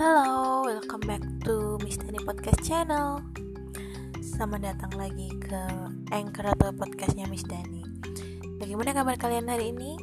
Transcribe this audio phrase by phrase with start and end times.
[0.00, 3.20] Halo, welcome back to Miss Dani Podcast Channel.
[4.24, 5.60] Selamat datang lagi ke
[6.08, 7.84] Anchor atau podcastnya Miss Dani.
[8.56, 10.00] Bagaimana kabar kalian hari ini?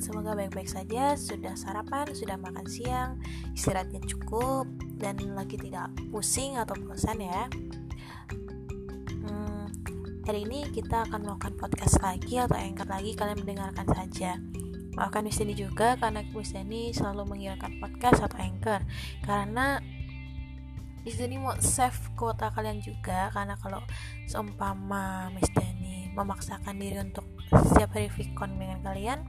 [0.00, 3.20] Semoga baik-baik saja, sudah sarapan, sudah makan siang,
[3.52, 4.64] istirahatnya cukup,
[4.96, 7.44] dan lagi tidak pusing atau bosan ya.
[9.20, 9.68] Hmm,
[10.24, 14.40] Hari ini kita akan melakukan podcast lagi atau anchor lagi, kalian mendengarkan saja
[14.96, 18.80] Maafkan Miss Deni juga karena Miss Deni selalu mengirimkan podcast atau anchor.
[19.20, 19.78] Karena
[21.04, 23.78] Miss Deni mau save kuota kalian juga Karena kalau
[24.26, 29.22] seumpama Miss Deni memaksakan diri untuk setiap hari vicon dengan kalian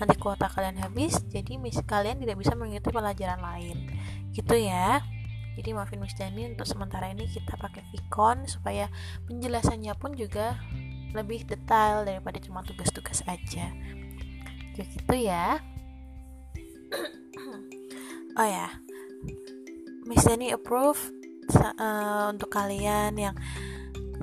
[0.00, 3.92] Nanti kuota kalian habis Jadi Miss kalian tidak bisa mengikuti pelajaran lain.
[4.32, 5.04] Gitu ya.
[5.52, 8.88] Jadi maafin Miss Dani untuk sementara ini kita pakai Vicon supaya
[9.28, 10.56] penjelasannya pun juga
[11.12, 13.68] lebih detail daripada cuma tugas-tugas aja
[14.74, 15.60] kayak gitu ya.
[18.32, 18.72] Oh ya.
[20.08, 20.96] Miss Dani approve
[21.52, 23.36] uh, untuk kalian yang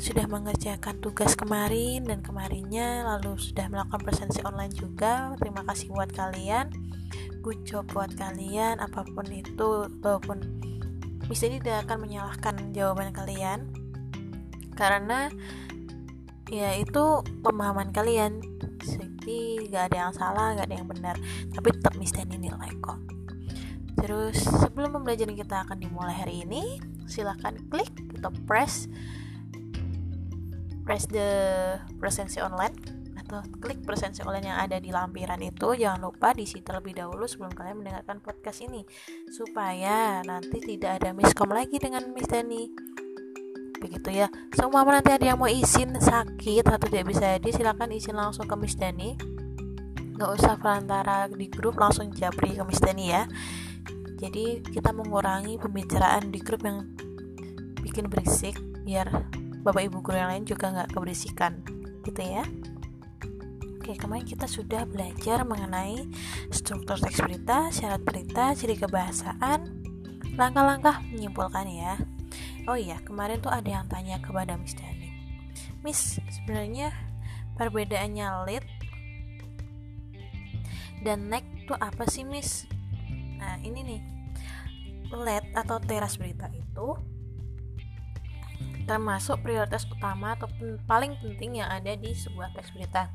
[0.02, 6.10] sudah mengerjakan tugas kemarin dan kemarinnya lalu sudah melakukan presensi online juga terima kasih buat
[6.10, 6.74] kalian.
[7.46, 10.42] Good job buat kalian apa pun itu walaupun
[11.30, 13.70] Miss Dani tidak akan menyalahkan jawaban kalian.
[14.74, 15.30] Karena
[16.50, 18.42] ya itu pemahaman kalian
[19.20, 21.16] jadi gak ada yang salah gak ada yang benar.
[21.52, 23.00] Tapi tetap misteni nilai kok.
[24.00, 28.88] Terus sebelum pembelajaran kita akan dimulai hari ini silahkan klik atau press
[30.88, 31.30] press the
[32.00, 32.74] presensi online
[33.30, 35.78] atau klik presensi online yang ada di lampiran itu.
[35.78, 38.82] Jangan lupa diisi terlebih dahulu sebelum kalian mendengarkan podcast ini.
[39.30, 42.89] Supaya nanti tidak ada miskom lagi dengan Miss Dani
[43.80, 44.28] begitu ya.
[44.54, 48.56] Semua nanti ada yang mau izin sakit atau tidak bisa jadi silakan izin langsung ke
[48.60, 49.16] Miss Dani.
[50.20, 53.24] Nggak usah perantara di grup langsung japri ke Miss Dani ya.
[54.20, 56.84] Jadi kita mengurangi pembicaraan di grup yang
[57.80, 59.08] bikin berisik biar
[59.64, 61.64] bapak ibu guru yang lain juga nggak keberisikan
[62.04, 62.44] gitu ya.
[63.80, 66.04] Oke, kemarin kita sudah belajar mengenai
[66.52, 69.66] struktur teks berita, syarat berita, ciri kebahasaan,
[70.38, 71.98] langkah-langkah menyimpulkan ya.
[72.70, 75.10] Oh iya, kemarin tuh ada yang tanya kepada Miss Dani.
[75.82, 76.94] Miss, sebenarnya
[77.58, 78.66] perbedaannya lead
[81.02, 82.70] dan neck tuh apa sih, Miss?
[83.42, 84.02] Nah, ini nih.
[85.10, 86.94] Lead atau teras berita itu
[88.86, 90.46] termasuk prioritas utama atau
[90.86, 93.10] paling penting yang ada di sebuah teks berita.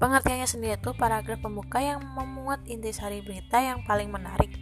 [0.00, 4.56] Pengertiannya sendiri itu paragraf pembuka yang memuat intisari berita yang paling menarik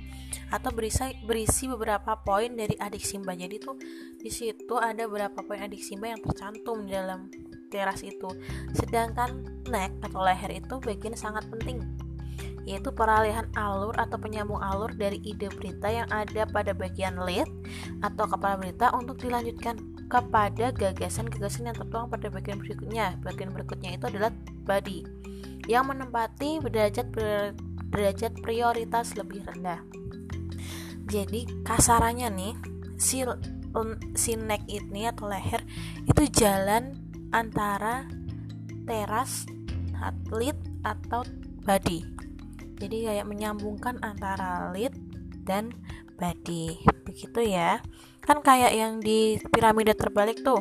[0.55, 3.35] atau berisi berisi beberapa poin dari adik Simba.
[3.35, 3.75] Jadi tuh
[4.23, 7.27] di situ ada beberapa poin adik Simba yang tercantum di dalam
[7.75, 8.31] teras itu.
[8.79, 11.83] Sedangkan neck atau leher itu bagian sangat penting
[12.65, 17.45] yaitu peralihan alur atau penyambung alur dari ide berita yang ada pada bagian lead
[18.01, 19.77] atau kepala berita untuk dilanjutkan
[20.09, 23.21] kepada gagasan-gagasan yang tertuang pada bagian berikutnya.
[23.21, 24.33] Bagian berikutnya itu adalah
[24.65, 25.05] body
[25.69, 27.13] yang menempati derajat
[27.93, 29.85] derajat prioritas lebih rendah
[31.05, 32.55] jadi kasarannya nih
[32.97, 33.27] si
[34.15, 35.61] si neck ini atau leher
[36.07, 36.95] itu jalan
[37.35, 38.07] antara
[38.87, 39.49] teras
[40.31, 41.25] lead atau
[41.65, 42.05] body.
[42.79, 44.93] Jadi kayak menyambungkan antara lead
[45.49, 45.73] dan
[46.21, 46.77] body.
[47.09, 47.81] Begitu ya.
[48.21, 50.61] Kan kayak yang di piramida terbalik tuh.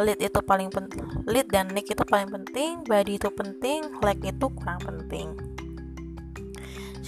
[0.00, 4.46] Lead itu paling penting lead dan neck itu paling penting body itu penting leg itu
[4.56, 5.36] kurang penting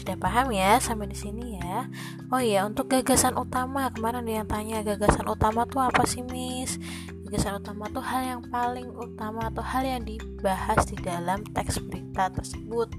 [0.05, 1.89] sudah paham ya sampai di sini ya?
[2.29, 6.77] Oh iya untuk gagasan utama kemarin yang tanya gagasan utama tuh apa sih miss?
[7.25, 12.29] Gagasan utama tuh hal yang paling utama atau hal yang dibahas di dalam teks berita
[12.37, 12.93] tersebut.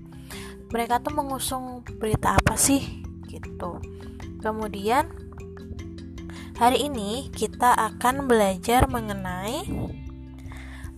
[0.74, 3.06] Mereka tuh mengusung berita apa sih?
[3.30, 3.72] Gitu.
[4.42, 5.06] Kemudian
[6.58, 9.62] hari ini kita akan belajar mengenai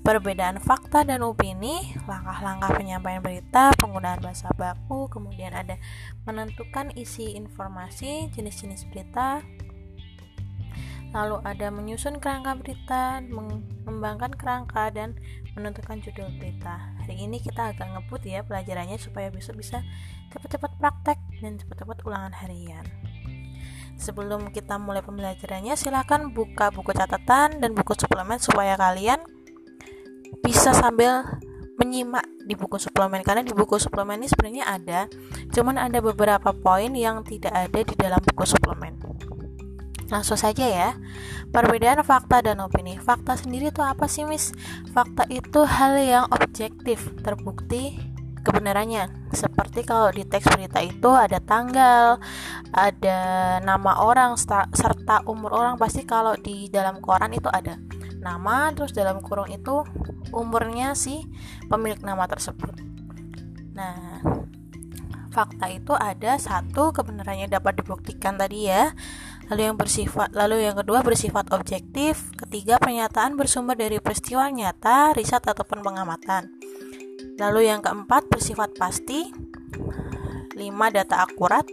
[0.07, 5.75] perbedaan fakta dan opini, langkah-langkah penyampaian berita, penggunaan bahasa baku, kemudian ada
[6.23, 9.43] menentukan isi informasi, jenis-jenis berita,
[11.11, 15.19] lalu ada menyusun kerangka berita, mengembangkan kerangka dan
[15.59, 16.95] menentukan judul berita.
[17.03, 19.83] Hari ini kita agak ngebut ya pelajarannya supaya besok bisa
[20.31, 22.87] cepat-cepat praktek dan cepat-cepat ulangan harian.
[23.99, 29.19] Sebelum kita mulai pembelajarannya, silahkan buka buku catatan dan buku suplemen supaya kalian
[30.43, 31.23] bisa sambil
[31.77, 33.21] menyimak di buku suplemen.
[33.21, 34.99] Karena di buku suplemen ini sebenarnya ada
[35.53, 38.97] cuman ada beberapa poin yang tidak ada di dalam buku suplemen.
[40.07, 40.89] Langsung saja ya.
[41.51, 42.95] Perbedaan fakta dan opini.
[42.99, 44.51] Fakta sendiri itu apa sih mis
[44.91, 47.99] fakta itu hal yang objektif terbukti
[48.47, 49.11] kebenarannya.
[49.35, 52.15] Seperti kalau di teks berita itu ada tanggal,
[52.71, 53.19] ada
[53.59, 54.39] nama orang
[54.71, 57.75] serta umur orang pasti kalau di dalam koran itu ada
[58.23, 59.83] nama terus dalam kurung itu
[60.31, 61.27] umurnya si
[61.67, 62.75] pemilik nama tersebut.
[63.77, 64.21] Nah,
[65.29, 68.97] fakta itu ada satu kebenarannya dapat dibuktikan tadi ya.
[69.47, 75.45] Lalu yang bersifat lalu yang kedua bersifat objektif, ketiga pernyataan bersumber dari peristiwa nyata, riset
[75.45, 76.51] ataupun pengamatan.
[77.37, 79.29] Lalu yang keempat bersifat pasti.
[80.57, 81.63] 5 data akurat.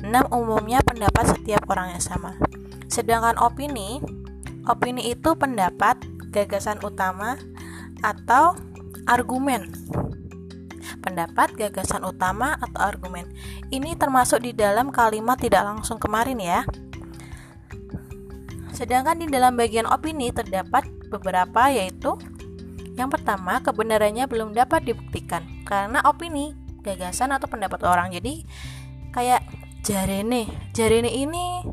[0.00, 2.38] 6 umumnya pendapat setiap orang yang sama.
[2.86, 3.98] Sedangkan opini,
[4.70, 5.98] opini itu pendapat,
[6.30, 7.34] gagasan utama
[8.00, 8.56] atau
[9.08, 9.70] argumen.
[11.00, 13.30] Pendapat, gagasan utama atau argumen.
[13.72, 16.60] Ini termasuk di dalam kalimat tidak langsung kemarin ya.
[18.76, 22.16] Sedangkan di dalam bagian opini terdapat beberapa yaitu
[23.00, 26.52] yang pertama, kebenarannya belum dapat dibuktikan karena opini,
[26.84, 28.12] gagasan atau pendapat orang.
[28.12, 28.44] Jadi
[29.16, 29.40] kayak
[29.80, 30.44] jarene,
[30.76, 31.64] jarene ini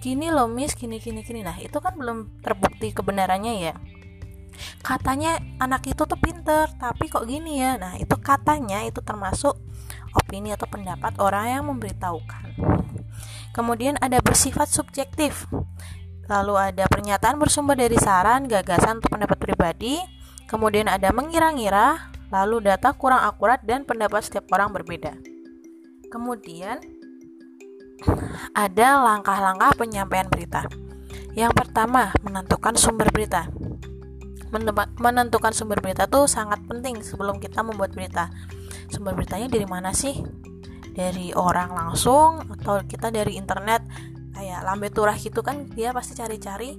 [0.00, 1.44] gini loh miss, gini gini gini.
[1.44, 3.74] Nah, itu kan belum terbukti kebenarannya ya.
[4.80, 7.76] Katanya anak itu tuh pinter, tapi kok gini ya.
[7.80, 9.56] Nah, itu katanya itu termasuk
[10.16, 12.56] opini atau pendapat orang yang memberitahukan.
[13.54, 15.46] Kemudian ada bersifat subjektif.
[16.30, 19.98] Lalu ada pernyataan bersumber dari saran, gagasan atau pendapat pribadi
[20.50, 25.14] Kemudian ada mengira-ngira, lalu data kurang akurat dan pendapat setiap orang berbeda.
[26.10, 26.82] Kemudian
[28.50, 30.66] ada langkah-langkah penyampaian berita.
[31.38, 33.46] Yang pertama, menentukan sumber berita.
[34.98, 38.30] Menentukan sumber berita itu sangat penting sebelum kita membuat berita.
[38.90, 40.18] Sumber beritanya dari mana sih?
[40.90, 43.86] Dari orang langsung atau kita dari internet
[44.40, 46.72] kayak lambe turah gitu kan dia pasti cari-cari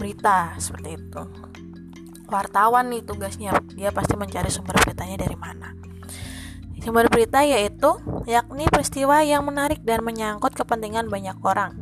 [0.00, 1.22] berita seperti itu
[2.32, 5.76] wartawan nih tugasnya dia pasti mencari sumber beritanya dari mana
[6.80, 7.92] sumber berita yaitu
[8.24, 11.76] yakni peristiwa yang menarik dan menyangkut kepentingan banyak orang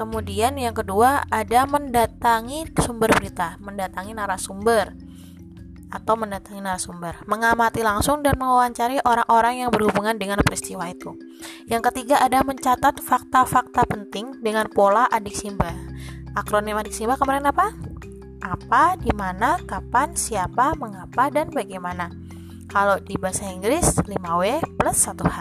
[0.00, 4.96] kemudian yang kedua ada mendatangi sumber berita mendatangi narasumber
[5.90, 11.18] atau mendatangi narasumber, mengamati langsung dan mewawancari orang-orang yang berhubungan dengan peristiwa itu.
[11.66, 15.74] Yang ketiga ada mencatat fakta-fakta penting dengan pola adik simba.
[16.38, 17.74] Akronim adik simba kemarin apa?
[18.40, 22.08] apa, di mana, kapan, siapa, mengapa, dan bagaimana.
[22.70, 25.38] Kalau di bahasa Inggris 5W plus 1H.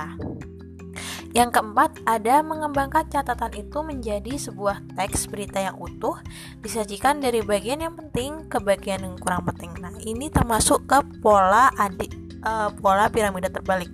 [1.30, 6.18] Yang keempat, ada mengembangkan catatan itu menjadi sebuah teks berita yang utuh,
[6.66, 9.70] disajikan dari bagian yang penting ke bagian yang kurang penting.
[9.78, 12.10] Nah, ini termasuk ke pola adik
[12.42, 13.94] uh, pola piramida terbalik,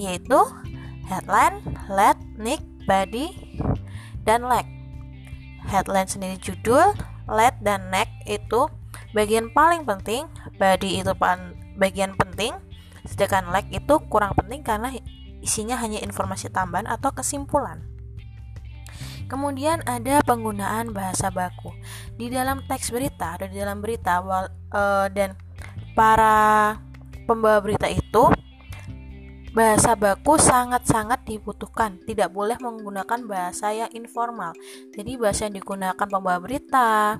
[0.00, 0.40] yaitu
[1.12, 1.60] headline,
[1.92, 3.36] lead, nick, body,
[4.24, 4.64] dan leg.
[5.68, 6.96] Headline sendiri judul,
[7.28, 8.72] lead dan neck itu
[9.12, 10.24] bagian paling penting,
[10.56, 11.12] body itu
[11.76, 12.56] bagian penting,
[13.04, 14.88] sedangkan leg itu kurang penting karena
[15.42, 17.82] isinya hanya informasi tambahan atau kesimpulan.
[19.26, 21.72] Kemudian ada penggunaan bahasa baku
[22.20, 25.34] di dalam teks berita atau di dalam berita uh, dan
[25.96, 26.76] para
[27.24, 28.28] pembawa berita itu
[29.56, 32.00] bahasa baku sangat-sangat dibutuhkan.
[32.04, 34.52] Tidak boleh menggunakan bahasa yang informal.
[34.92, 37.16] Jadi bahasa yang digunakan pembawa berita,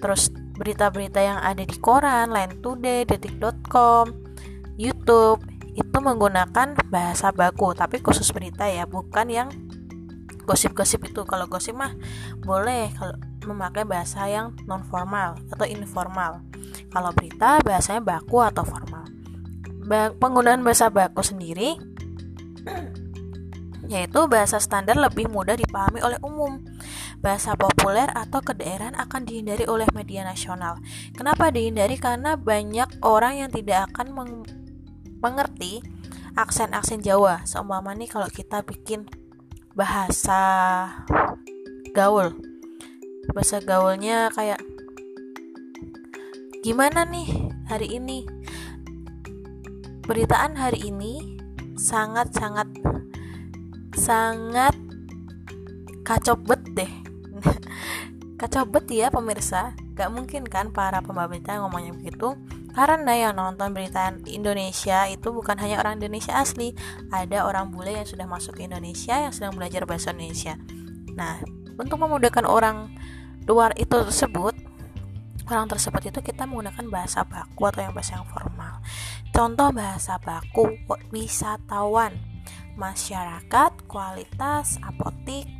[0.00, 4.12] terus berita-berita yang ada di koran, Line Today, Detik.com,
[4.80, 9.48] YouTube itu menggunakan bahasa baku, tapi khusus berita ya, bukan yang
[10.46, 11.26] gosip-gosip itu.
[11.26, 11.92] Kalau gosip mah
[12.42, 16.40] boleh kalau memakai bahasa yang non formal atau informal.
[16.88, 19.04] Kalau berita bahasanya baku atau formal
[20.16, 21.76] penggunaan bahasa baku sendiri
[23.92, 26.64] yaitu bahasa standar lebih mudah dipahami oleh umum.
[27.20, 30.80] Bahasa populer atau kedaerahan akan dihindari oleh media nasional.
[31.12, 32.00] Kenapa dihindari?
[32.00, 34.16] Karena banyak orang yang tidak akan
[35.24, 35.80] mengerti
[36.36, 37.48] aksen-aksen Jawa.
[37.48, 39.08] Seumpama nih kalau kita bikin
[39.72, 40.44] bahasa
[41.96, 42.36] gaul.
[43.32, 44.60] Bahasa gaulnya kayak
[46.60, 48.28] gimana nih hari ini?
[50.04, 51.40] Beritaan hari ini
[51.80, 52.68] sangat-sangat
[53.96, 54.76] sangat
[56.04, 56.92] kacau bet deh
[58.40, 62.36] kacau bet ya pemirsa gak mungkin kan para pembawa ngomongnya begitu
[62.74, 66.74] karena yang nonton berita Indonesia itu bukan hanya orang Indonesia asli
[67.14, 70.58] ada orang bule yang sudah masuk ke Indonesia yang sedang belajar bahasa Indonesia
[71.14, 71.38] nah
[71.78, 72.90] untuk memudahkan orang
[73.46, 74.58] luar itu tersebut
[75.46, 78.82] orang tersebut itu kita menggunakan bahasa baku atau yang bahasa yang formal
[79.34, 80.78] Contoh bahasa baku
[81.10, 82.14] wisatawan,
[82.78, 85.50] masyarakat, kualitas, apotik,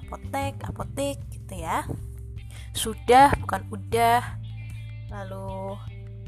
[0.00, 1.84] apotek, apotik gitu ya.
[2.72, 4.40] Sudah bukan udah.
[5.12, 5.76] Lalu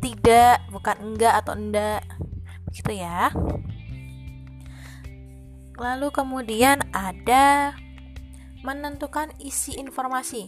[0.04, 2.04] tidak bukan enggak atau enggak
[2.68, 3.32] begitu ya.
[5.74, 7.74] Lalu kemudian ada
[8.62, 10.46] menentukan isi informasi.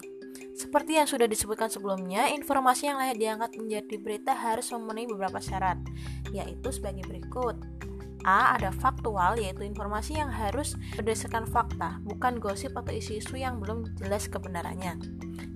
[0.56, 5.76] Seperti yang sudah disebutkan sebelumnya, informasi yang layak diangkat menjadi berita harus memenuhi beberapa syarat,
[6.32, 7.60] yaitu sebagai berikut.
[8.26, 8.58] A.
[8.58, 14.26] Ada faktual, yaitu informasi yang harus berdasarkan fakta, bukan gosip atau isu-isu yang belum jelas
[14.26, 14.98] kebenarannya.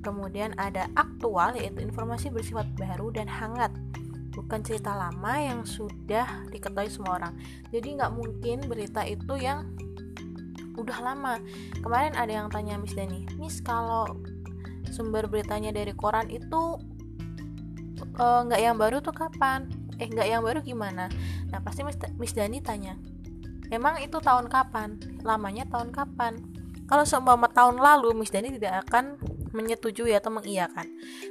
[0.00, 3.74] Kemudian ada aktual, yaitu informasi bersifat baru dan hangat,
[4.32, 7.34] bukan cerita lama yang sudah diketahui semua orang.
[7.74, 9.66] Jadi nggak mungkin berita itu yang
[10.78, 11.42] udah lama.
[11.82, 14.06] Kemarin ada yang tanya Miss Dani, Miss kalau
[14.88, 16.78] sumber beritanya dari koran itu
[18.18, 19.70] eh, nggak uh, yang baru tuh kapan
[20.00, 21.12] eh nggak yang baru gimana?
[21.52, 22.96] Nah pasti Miss, Dani tanya
[23.68, 24.96] emang itu tahun kapan?
[25.22, 26.40] Lamanya tahun kapan?
[26.90, 29.20] Kalau seumpama tahun lalu Miss Dani tidak akan
[29.54, 30.86] menyetujui atau mengiyakan.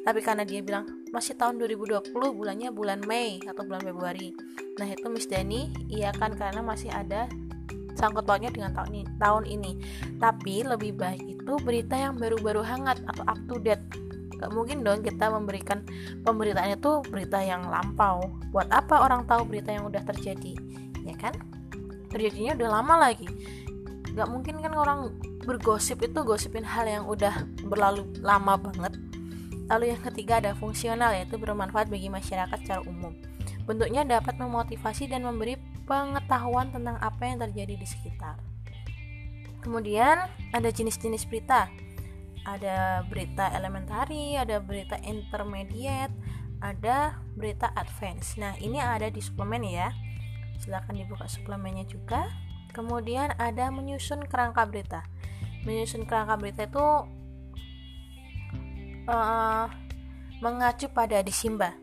[0.08, 4.32] Tapi karena dia bilang masih tahun 2020 bulannya bulan Mei atau bulan Februari.
[4.80, 7.28] Nah itu Miss Dani iakan karena masih ada
[8.00, 9.72] sangkut pautnya dengan tahun ini, tahun ini.
[10.24, 13.84] Tapi lebih baik itu berita yang baru-baru hangat atau up to date.
[14.40, 15.84] Gak mungkin dong kita memberikan
[16.24, 18.32] pemberitaannya tuh berita yang lampau.
[18.56, 20.56] Buat apa orang tahu berita yang udah terjadi?
[21.04, 21.36] Ya kan?
[22.08, 23.28] Terjadinya udah lama lagi.
[24.16, 25.12] Gak mungkin kan orang
[25.44, 28.96] bergosip itu gosipin hal yang udah berlalu lama banget.
[29.70, 33.14] Lalu yang ketiga ada fungsional yaitu bermanfaat bagi masyarakat secara umum.
[33.70, 38.42] Bentuknya dapat memotivasi dan memberi pengetahuan tentang apa yang terjadi di sekitar.
[39.62, 41.70] Kemudian ada jenis-jenis berita.
[42.50, 46.10] Ada berita elementary, ada berita intermediate,
[46.66, 48.42] ada berita advance.
[48.42, 49.94] Nah, ini ada di suplemen ya.
[50.58, 52.26] Silahkan dibuka suplemennya juga.
[52.74, 55.06] Kemudian ada menyusun kerangka berita.
[55.62, 56.88] Menyusun kerangka berita itu
[59.06, 59.66] uh,
[60.42, 61.78] mengacu pada disimba.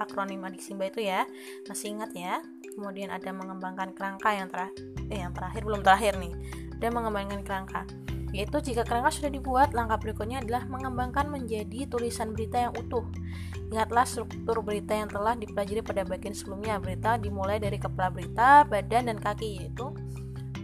[0.00, 1.28] Akronim disimba itu ya.
[1.68, 2.40] Masih ingat ya?
[2.76, 6.34] kemudian ada mengembangkan kerangka yang terakhir eh yang terakhir belum terakhir nih
[6.76, 7.82] dan mengembangkan kerangka
[8.36, 13.08] yaitu jika kerangka sudah dibuat langkah berikutnya adalah mengembangkan menjadi tulisan berita yang utuh.
[13.72, 16.76] Ingatlah struktur berita yang telah dipelajari pada bagian sebelumnya.
[16.76, 19.88] Berita dimulai dari kepala berita badan dan kaki yaitu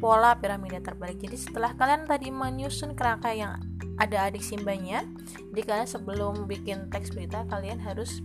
[0.04, 1.16] pola piramida terbalik.
[1.24, 3.56] Jadi setelah kalian tadi menyusun kerangka yang
[4.00, 5.04] ada adik simbanya
[5.52, 8.24] jadi kalian sebelum bikin teks berita kalian harus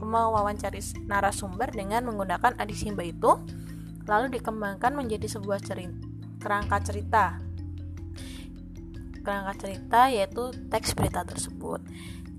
[0.00, 3.36] mewawancari narasumber dengan menggunakan adik simba itu
[4.06, 5.94] lalu dikembangkan menjadi sebuah cerita
[6.40, 7.51] kerangka cerita
[9.22, 11.80] kerangka cerita yaitu teks berita tersebut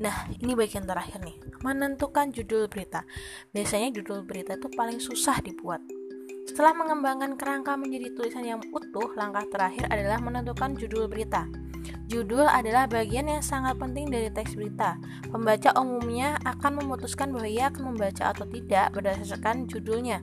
[0.02, 1.38] Nah, ini bagian terakhir nih.
[1.62, 3.06] Menentukan judul berita.
[3.54, 5.86] Biasanya judul berita itu paling susah dibuat.
[6.50, 11.46] Setelah mengembangkan kerangka menjadi tulisan yang utuh, langkah terakhir adalah menentukan judul berita.
[12.12, 15.00] Judul adalah bagian yang sangat penting dari teks berita.
[15.32, 20.20] Pembaca umumnya akan memutuskan bahwa ia akan membaca atau tidak berdasarkan judulnya.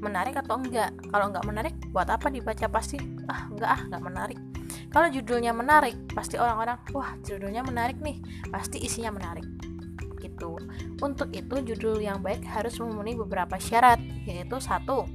[0.00, 0.96] Menarik atau enggak?
[1.12, 2.96] Kalau enggak menarik, buat apa dibaca pasti?
[3.28, 4.40] Ah, enggak ah, enggak menarik.
[4.90, 8.18] Kalau judulnya menarik, pasti orang-orang, wah, judulnya menarik nih,
[8.50, 9.46] pasti isinya menarik.
[10.18, 10.58] Gitu.
[10.98, 15.06] Untuk itu, judul yang baik harus memenuhi beberapa syarat, yaitu satu,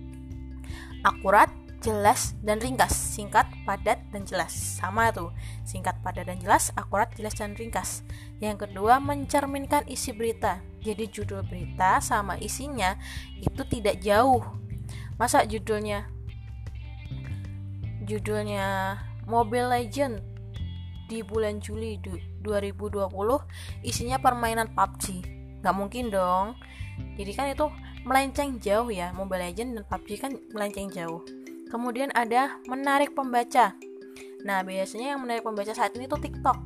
[1.03, 1.51] akurat,
[1.86, 4.50] jelas dan ringkas, singkat, padat dan jelas.
[4.55, 5.29] Sama tuh,
[5.62, 8.01] singkat, padat dan jelas, akurat, jelas dan ringkas.
[8.41, 10.65] Yang kedua, mencerminkan isi berita.
[10.82, 12.98] Jadi judul berita sama isinya
[13.38, 14.41] itu tidak jauh.
[15.17, 16.10] Masa judulnya
[18.05, 20.22] judulnya Mobile Legend
[21.05, 23.10] di bulan Juli 2020
[23.86, 25.05] isinya permainan PUBG.
[25.62, 26.58] Gak mungkin dong.
[27.17, 27.67] Jadi kan itu
[28.05, 31.25] melenceng jauh ya Mobile Legend dan PUBG kan melenceng jauh
[31.65, 33.74] Kemudian ada menarik pembaca.
[34.46, 36.58] Nah, biasanya yang menarik pembaca saat ini tuh TikTok.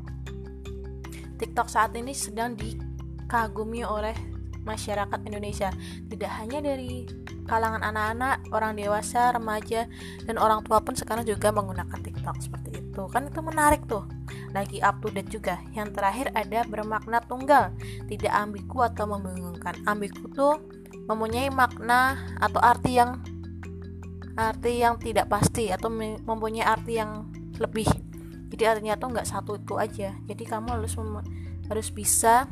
[1.39, 4.11] TikTok saat ini sedang dikagumi oleh
[4.63, 5.69] masyarakat Indonesia.
[6.07, 7.07] Tidak hanya dari
[7.49, 9.89] kalangan anak-anak, orang dewasa, remaja,
[10.23, 13.03] dan orang tua pun sekarang juga menggunakan TikTok seperti itu.
[13.09, 14.05] Kan itu menarik tuh.
[14.53, 15.61] Lagi up to date juga.
[15.73, 17.73] Yang terakhir ada bermakna tunggal,
[18.09, 19.77] tidak ambigu atau membingungkan.
[19.85, 20.61] Ambigu tuh
[21.09, 23.17] mempunyai makna atau arti yang
[24.39, 27.27] arti yang tidak pasti atau mempunyai arti yang
[27.59, 27.89] lebih
[28.49, 30.95] jadi artinya tuh nggak satu itu aja jadi kamu harus
[31.67, 32.47] harus bisa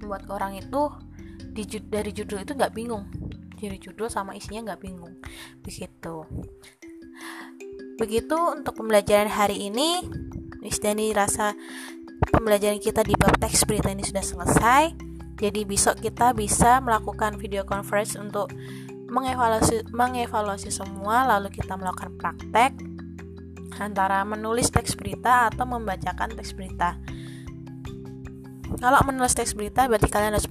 [0.00, 0.88] membuat orang itu
[1.50, 3.04] di, dari judul itu nggak bingung.
[3.60, 5.20] Dari judul sama isinya nggak bingung.
[5.60, 6.24] Begitu.
[8.00, 10.06] Begitu untuk pembelajaran hari ini.
[10.60, 11.56] Miss Dani rasa
[12.32, 14.84] pembelajaran kita di bab teks berita ini sudah selesai.
[15.40, 18.52] Jadi besok kita bisa melakukan video conference untuk
[19.10, 22.76] mengevaluasi mengevaluasi semua lalu kita melakukan praktek
[23.80, 27.00] antara menulis teks berita atau membacakan teks berita.
[28.78, 30.46] Kalau menulis teks berita berarti kalian harus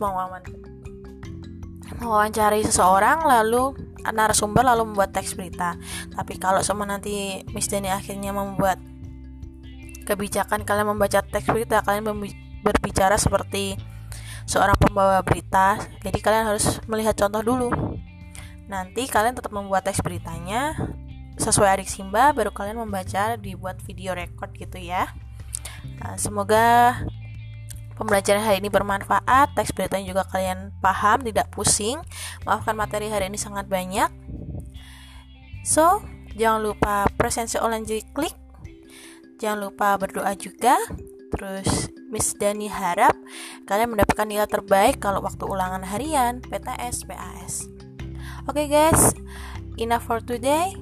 [2.00, 3.75] mewawancari seseorang lalu
[4.08, 5.75] narasumber lalu membuat teks berita.
[6.15, 8.79] Tapi kalau semua nanti Miss Dani akhirnya membuat
[10.08, 12.08] kebijakan kalian membaca teks berita, kalian
[12.65, 13.77] berbicara seperti
[14.50, 15.77] seorang pembawa berita.
[16.01, 17.70] Jadi kalian harus melihat contoh dulu.
[18.65, 20.74] Nanti kalian tetap membuat teks beritanya
[21.39, 25.08] sesuai adik Simba baru kalian membaca dibuat video record gitu ya.
[26.03, 27.00] Nah, semoga
[28.00, 32.00] Pembelajaran hari ini bermanfaat, teks beritanya juga kalian paham, tidak pusing.
[32.48, 34.08] Maafkan materi hari ini sangat banyak.
[35.68, 36.00] So,
[36.39, 38.36] jangan lupa presensi online jadi klik.
[39.44, 40.79] Jangan lupa berdoa juga.
[41.29, 43.13] Terus Miss Dani harap
[43.68, 47.68] kalian mendapatkan nilai terbaik kalau waktu ulangan harian, PTS, PAS.
[48.50, 49.13] Oke okay guys,
[49.77, 50.74] enough for today.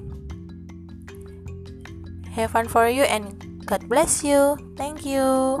[2.32, 3.34] Have fun for you and
[3.66, 4.56] God bless you.
[4.78, 5.58] Thank you.